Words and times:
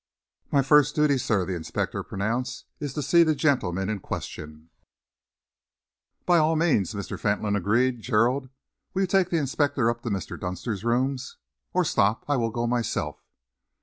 "My 0.51 0.63
first 0.63 0.95
duty, 0.95 1.19
sir," 1.19 1.45
the 1.45 1.53
inspector 1.53 2.01
pronounced, 2.01 2.65
"is 2.79 2.95
to 2.95 3.03
see 3.03 3.21
the 3.21 3.35
gentleman 3.35 3.87
in 3.87 3.99
question." 3.99 4.71
"By 6.25 6.39
all 6.39 6.55
means," 6.55 6.95
Mr. 6.95 7.19
Fentolin 7.19 7.55
agreed. 7.55 8.01
"Gerald, 8.01 8.49
will 8.95 9.01
you 9.03 9.07
take 9.07 9.29
the 9.29 9.37
inspector 9.37 9.91
up 9.91 10.01
to 10.01 10.09
Mr. 10.09 10.39
Dunster's 10.39 10.83
rooms? 10.83 11.37
Or 11.71 11.85
stop, 11.85 12.25
I 12.27 12.35
will 12.35 12.49
go 12.49 12.65
myself." 12.65 13.23